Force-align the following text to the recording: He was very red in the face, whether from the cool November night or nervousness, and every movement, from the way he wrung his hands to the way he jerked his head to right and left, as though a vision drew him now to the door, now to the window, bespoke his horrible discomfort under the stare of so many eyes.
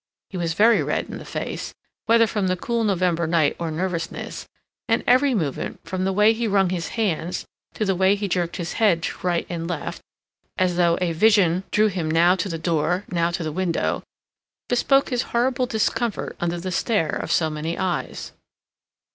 He 0.31 0.37
was 0.37 0.55
very 0.55 0.81
red 0.81 1.09
in 1.09 1.19
the 1.19 1.25
face, 1.25 1.75
whether 2.07 2.25
from 2.25 2.47
the 2.47 2.57
cool 2.57 2.83
November 2.83 3.27
night 3.27 3.55
or 3.59 3.69
nervousness, 3.69 4.47
and 4.89 5.03
every 5.05 5.35
movement, 5.35 5.79
from 5.87 6.05
the 6.05 6.11
way 6.11 6.33
he 6.33 6.47
wrung 6.47 6.71
his 6.71 6.87
hands 6.97 7.45
to 7.75 7.85
the 7.85 7.93
way 7.93 8.15
he 8.15 8.27
jerked 8.27 8.55
his 8.57 8.73
head 8.81 9.03
to 9.03 9.17
right 9.27 9.45
and 9.47 9.67
left, 9.69 10.01
as 10.57 10.75
though 10.75 10.97
a 11.01 11.11
vision 11.11 11.65
drew 11.69 11.85
him 11.85 12.09
now 12.09 12.35
to 12.37 12.49
the 12.49 12.57
door, 12.57 13.03
now 13.11 13.29
to 13.29 13.43
the 13.43 13.51
window, 13.51 14.01
bespoke 14.67 15.09
his 15.09 15.21
horrible 15.37 15.67
discomfort 15.67 16.35
under 16.39 16.59
the 16.59 16.71
stare 16.71 17.09
of 17.15 17.31
so 17.31 17.51
many 17.51 17.77
eyes. 17.77 18.31